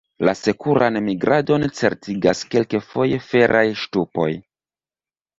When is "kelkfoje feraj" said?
2.53-3.61